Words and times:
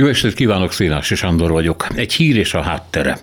Jó 0.00 0.06
estét 0.06 0.34
kívánok, 0.34 0.72
Szénási 0.72 1.14
Sándor 1.14 1.50
vagyok. 1.50 1.86
Egy 1.94 2.12
hír 2.12 2.36
és 2.36 2.54
a 2.54 2.62
háttere. 2.62 3.18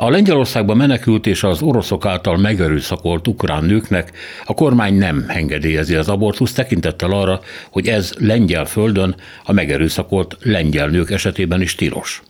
A 0.00 0.10
Lengyelországban 0.10 0.76
menekült 0.76 1.26
és 1.26 1.42
az 1.42 1.62
oroszok 1.62 2.06
által 2.06 2.36
megerőszakolt 2.36 3.28
ukrán 3.28 3.64
nőknek 3.64 4.12
a 4.44 4.54
kormány 4.54 4.94
nem 4.94 5.24
engedélyezi 5.28 5.94
az 5.94 6.08
abortusz 6.08 6.52
tekintettel 6.52 7.10
arra, 7.10 7.40
hogy 7.70 7.88
ez 7.88 8.14
lengyel 8.18 8.64
földön 8.64 9.14
a 9.44 9.52
megerőszakolt 9.52 10.36
lengyel 10.40 10.88
nők 10.88 11.10
esetében 11.10 11.60
is 11.60 11.74
tilos. 11.74 12.22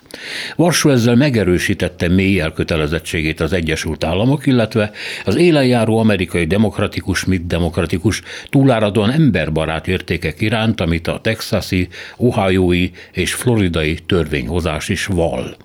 Varsó 0.56 0.90
ezzel 0.90 1.14
megerősítette 1.14 2.08
mély 2.08 2.40
elkötelezettségét 2.40 3.40
az 3.40 3.52
Egyesült 3.52 4.04
Államok, 4.04 4.46
illetve 4.46 4.90
az 5.24 5.36
élenjáró 5.36 5.98
amerikai 5.98 6.44
demokratikus, 6.44 7.24
mit 7.24 7.46
demokratikus, 7.46 8.22
túláradóan 8.50 9.10
emberbarát 9.10 9.88
értékek 9.88 10.40
iránt, 10.40 10.80
amit 10.80 11.06
a 11.06 11.20
texasi, 11.20 11.88
ohiói 12.16 12.90
és 13.12 13.34
floridai 13.34 13.98
törvényhozás 14.06 14.88
is 14.88 15.06
val. 15.06 15.56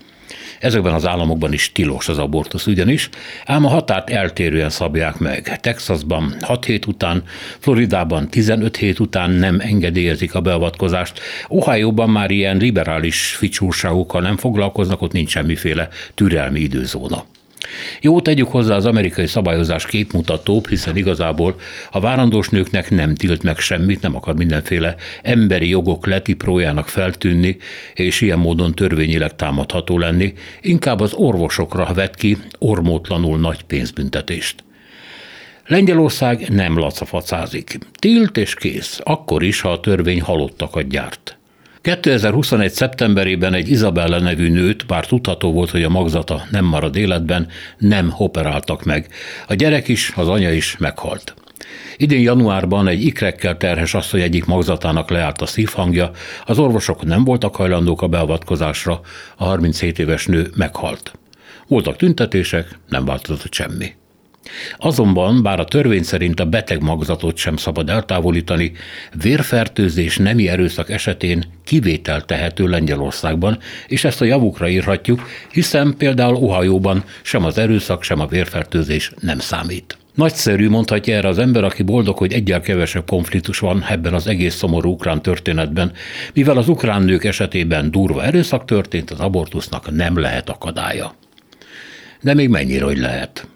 Ezekben 0.63 0.94
az 0.94 1.08
államokban 1.08 1.53
is 1.53 1.72
tilos 1.72 2.08
az 2.08 2.17
abortusz 2.17 2.67
ugyanis, 2.67 3.09
ám 3.45 3.66
a 3.66 3.70
határt 3.70 4.09
eltérően 4.09 4.70
szabják 4.70 5.17
meg. 5.17 5.59
Texasban 5.59 6.36
6 6.41 6.66
hét 6.66 6.86
után, 6.86 7.23
Floridában 7.59 8.30
15 8.30 8.77
hét 8.77 8.99
után 8.99 9.30
nem 9.31 9.59
engedélyezik 9.59 10.36
a 10.36 10.41
beavatkozást, 10.41 11.20
Ohio-ban 11.48 12.09
már 12.09 12.31
ilyen 12.31 12.58
liberális 12.58 13.36
ficsúrságokkal 13.36 14.22
nem 14.22 14.38
foglalkoznak, 14.38 15.02
ott 15.02 15.12
nincs 15.12 15.30
semmiféle 15.30 15.88
türelmi 16.13 16.59
időzóna. 16.59 17.25
Jó, 18.02 18.22
tegyük 18.22 18.48
hozzá 18.48 18.76
az 18.76 18.86
amerikai 18.86 19.27
szabályozás 19.27 19.86
képmutatóbb, 19.86 20.68
hiszen 20.68 20.98
igazából 20.98 21.55
a 21.91 22.00
várandós 22.00 22.50
nőknek 22.50 22.90
nem 22.90 23.16
tilt 23.16 23.44
meg 23.44 23.58
semmit, 23.58 24.02
nem 24.02 24.16
akar 24.16 24.36
mindenféle 24.36 24.95
emberi 25.22 25.70
jogok 25.70 26.05
letiprójának 26.05 26.88
feltűnni, 26.88 27.58
és 27.94 28.22
ilyen 28.22 28.40
módon 28.40 28.73
törvényileg 28.73 29.36
támadható 29.36 29.98
lenni, 29.98 30.34
inkább 30.62 31.00
az 31.00 31.14
orvosokra 31.14 31.94
vet 31.94 32.16
ki 32.16 32.38
ormótlanul 32.59 33.39
nagy 33.39 33.64
pénzbüntetést. 33.64 34.64
Lengyelország 35.67 36.50
nem 36.50 36.78
lacafacázik. 36.78 37.78
Tilt 38.00 38.38
és 38.38 38.55
kész, 38.55 39.00
akkor 39.03 39.44
is, 39.44 39.61
ha 39.61 39.72
a 39.72 39.80
törvény 39.80 40.22
halottakat 40.22 40.88
gyárt. 40.88 41.38
2021. 41.84 42.72
szeptemberében 42.72 43.53
egy 43.53 43.70
Izabella 43.70 44.20
nevű 44.20 44.50
nőt, 44.50 44.86
bár 44.86 45.06
tudható 45.06 45.52
volt, 45.52 45.70
hogy 45.70 45.84
a 45.84 45.89
magzata 45.89 46.45
nem 46.52 46.66
marad 46.66 46.95
életben, 46.95 47.48
nem 47.78 48.14
operáltak 48.17 48.84
meg. 48.84 49.08
A 49.48 49.53
gyerek 49.53 49.88
is, 49.88 50.11
az 50.16 50.28
anya 50.28 50.52
is 50.52 50.78
meghalt. 50.78 51.34
Idén 51.98 52.22
januárban 52.22 52.88
egy 52.88 53.06
ikrekkel 53.06 53.58
terhes 53.58 53.94
asszony 53.94 54.22
egyik 54.22 54.45
magzatának 54.45 55.09
leállt 55.09 55.42
a 55.42 55.45
szívhangja, 55.45 56.11
az 56.45 56.59
orvosok 56.59 57.06
nem 57.06 57.23
voltak 57.23 57.56
hajlandók 57.56 58.02
a 58.02 58.08
beavatkozásra, 58.08 59.02
a 59.38 59.44
37 59.44 60.00
éves 60.00 60.26
nő 60.26 60.52
meghalt. 60.56 61.11
Voltak 61.67 61.95
tüntetések, 61.95 62.80
nem 62.89 63.06
változott 63.06 63.54
semmi. 63.54 63.94
Azonban, 64.77 65.44
bár 65.44 65.59
a 65.59 65.66
törvény 65.66 66.03
szerint 66.03 66.39
a 66.39 66.45
beteg 66.45 66.81
magzatot 66.81 67.38
sem 67.38 67.58
szabad 67.58 67.89
eltávolítani, 67.89 68.72
vérfertőzés 69.22 70.17
nemi 70.17 70.47
erőszak 70.47 70.89
esetén 70.89 71.44
kivétel 71.63 72.22
tehető 72.22 72.67
Lengyelországban, 72.67 73.58
és 73.88 74.03
ezt 74.03 74.21
a 74.21 74.25
javukra 74.25 74.67
írhatjuk, 74.67 75.27
hiszen 75.52 75.95
például 75.97 76.36
Ohajóban 76.36 77.03
sem 77.21 77.45
az 77.45 77.58
erőszak, 77.58 78.03
sem 78.03 78.19
a 78.19 78.27
vérfertőzés 78.27 79.11
nem 79.19 79.39
számít. 79.39 79.97
Nagyszerű, 80.14 80.69
mondhatja 80.69 81.16
erre 81.16 81.27
az 81.27 81.38
ember, 81.38 81.64
aki 81.64 81.83
boldog, 81.83 82.17
hogy 82.17 82.33
egyel 82.33 82.61
kevesebb 82.61 83.05
konfliktus 83.05 83.59
van 83.59 83.86
ebben 83.89 84.14
az 84.14 84.27
egész 84.27 84.55
szomorú 84.55 84.91
ukrán 84.91 85.21
történetben, 85.21 85.91
mivel 86.33 86.58
az 86.58 86.67
ukrán 86.67 87.02
nők 87.02 87.23
esetében 87.23 87.91
durva 87.91 88.23
erőszak 88.23 88.66
történt, 88.66 89.11
az 89.11 89.19
abortusznak 89.19 89.95
nem 89.95 90.19
lehet 90.19 90.49
akadálya. 90.49 91.16
De 92.21 92.33
még 92.33 92.49
mennyire, 92.49 92.86
hogy 92.86 92.97
lehet? 92.97 93.47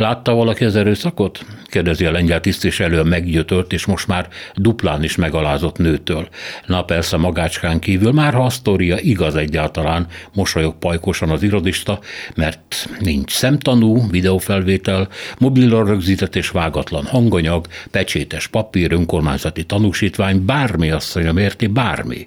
Látta 0.00 0.34
valaki 0.34 0.64
az 0.64 0.76
erőszakot? 0.76 1.44
kérdezi 1.66 2.04
a 2.04 2.10
lengyel 2.10 2.40
tisztviselő 2.40 2.98
a 2.98 3.04
meggyötört 3.04 3.72
és 3.72 3.86
most 3.86 4.06
már 4.06 4.28
duplán 4.54 5.02
is 5.02 5.16
megalázott 5.16 5.76
nőtől. 5.76 6.28
Na 6.66 6.82
persze 6.82 7.16
magácskán 7.16 7.78
kívül, 7.78 8.12
már 8.12 8.34
ha 8.34 8.44
a 8.44 8.50
sztoria 8.50 8.98
igaz 8.98 9.36
egyáltalán, 9.36 10.06
mosolyog 10.34 10.74
pajkosan 10.78 11.30
az 11.30 11.42
irodista, 11.42 11.98
mert 12.34 12.88
nincs 12.98 13.32
szemtanú, 13.32 14.10
videófelvétel, 14.10 15.08
mobilra 15.38 15.84
rögzített 15.84 16.36
és 16.36 16.48
vágatlan 16.50 17.04
hanganyag, 17.04 17.66
pecsétes 17.90 18.46
papír, 18.46 18.92
önkormányzati 18.92 19.64
tanúsítvány, 19.64 20.44
bármi 20.44 20.90
asszonyom 20.90 21.36
érti, 21.36 21.66
bármi. 21.66 22.26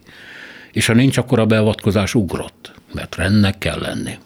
És 0.72 0.86
ha 0.86 0.94
nincs, 0.94 1.18
akkor 1.18 1.40
a 1.40 1.46
beavatkozás 1.46 2.16
ugrott, 2.16 2.72
mert 2.92 3.16
rendnek 3.16 3.58
kell 3.58 3.80
lenni. 3.80 4.18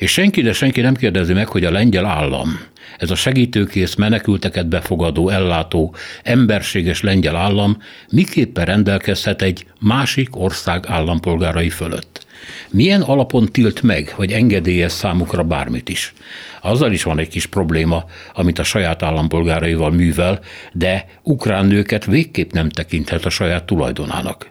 És 0.00 0.12
senki, 0.12 0.42
de 0.42 0.52
senki 0.52 0.80
nem 0.80 0.94
kérdezi 0.94 1.32
meg, 1.32 1.48
hogy 1.48 1.64
a 1.64 1.70
lengyel 1.70 2.06
állam, 2.06 2.60
ez 2.98 3.10
a 3.10 3.14
segítőkész 3.14 3.94
menekülteket 3.94 4.66
befogadó, 4.68 5.28
ellátó, 5.28 5.94
emberséges 6.22 7.02
lengyel 7.02 7.36
állam 7.36 7.82
miképpen 8.10 8.64
rendelkezhet 8.64 9.42
egy 9.42 9.66
másik 9.80 10.36
ország 10.36 10.84
állampolgárai 10.86 11.68
fölött. 11.68 12.26
Milyen 12.70 13.00
alapon 13.00 13.46
tilt 13.52 13.82
meg, 13.82 14.14
vagy 14.16 14.32
engedélyez 14.32 14.92
számukra 14.92 15.42
bármit 15.42 15.88
is? 15.88 16.12
Azzal 16.60 16.92
is 16.92 17.02
van 17.02 17.18
egy 17.18 17.28
kis 17.28 17.46
probléma, 17.46 18.04
amit 18.34 18.58
a 18.58 18.64
saját 18.64 19.02
állampolgáraival 19.02 19.90
művel, 19.90 20.40
de 20.72 21.06
ukrán 21.22 21.66
nőket 21.66 22.04
végképp 22.04 22.50
nem 22.50 22.68
tekinthet 22.68 23.24
a 23.24 23.30
saját 23.30 23.64
tulajdonának. 23.64 24.50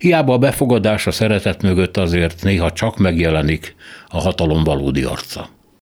Hiába 0.00 0.32
a 0.32 0.38
befogadás 0.38 1.06
a 1.06 1.10
szeretet 1.10 1.62
mögött 1.62 1.96
azért 1.96 2.42
néha 2.42 2.72
csak 2.72 2.98
megjelenik 2.98 3.74
a 4.08 4.20
hatalom 4.20 4.64
valódi 4.64 5.02
arca. 5.02 5.48